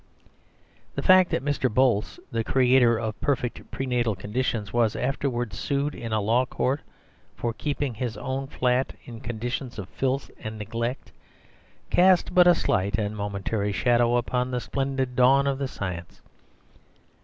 [0.95, 1.71] The fact that Mr.
[1.71, 6.79] Bolce, the creator of perfect pre natal conditions, was afterwards sued in a law court
[7.35, 11.11] for keeping his own flat in conditions of filth and neglect,
[11.91, 16.19] cast but a slight and momentary shadow upon the splendid dawn of the science.